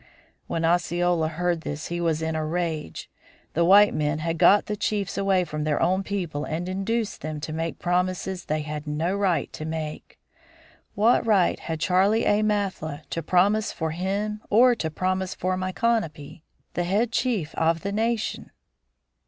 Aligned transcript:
When 0.47 0.65
Osceola 0.65 1.27
heard 1.27 1.61
this 1.61 1.89
he 1.89 2.01
was 2.01 2.23
in 2.23 2.35
a 2.35 2.43
rage. 2.43 3.07
The 3.53 3.63
white 3.63 3.93
men 3.93 4.17
had 4.17 4.39
got 4.39 4.65
the 4.65 4.75
chiefs 4.75 5.15
away 5.15 5.43
from 5.43 5.63
their 5.63 5.79
own 5.79 6.01
people 6.01 6.43
and 6.43 6.67
induced 6.67 7.21
them 7.21 7.39
to 7.41 7.53
make 7.53 7.77
promises 7.77 8.45
they 8.45 8.63
had 8.63 8.87
no 8.87 9.15
right 9.15 9.53
to 9.53 9.63
make. 9.63 10.17
What 10.95 11.23
right 11.23 11.59
had 11.59 11.79
Charley 11.81 12.25
A. 12.25 12.41
Mathla 12.41 13.03
to 13.11 13.21
promise 13.21 13.71
for 13.71 13.91
him 13.91 14.41
or 14.49 14.73
to 14.73 14.89
promise 14.89 15.35
for 15.35 15.55
Micanopy, 15.55 16.41
the 16.73 16.83
head 16.83 17.11
chief 17.11 17.53
of 17.53 17.81
the 17.81 17.91
nation? 17.91 18.49